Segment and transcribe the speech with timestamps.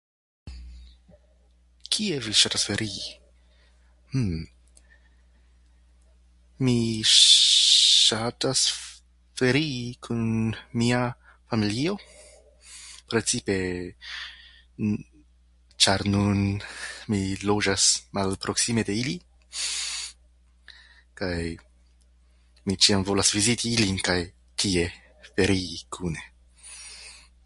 [1.95, 3.01] Kie vi ŝatas ferii?
[4.13, 4.39] Mmm...
[6.67, 6.77] Mi
[7.11, 8.63] ŝatas
[9.41, 10.23] ferii kun
[10.81, 11.03] mia
[11.51, 11.93] familio,
[13.11, 13.57] precipe
[15.85, 16.43] ĉar nun
[17.15, 17.21] mi
[17.51, 17.87] loĝas
[18.19, 19.17] malproksime de ili...
[21.21, 21.37] kaj
[22.69, 24.19] mi ĉiam mi volas viziti ilin kaj
[24.63, 24.87] tie
[25.29, 26.29] ferii kune.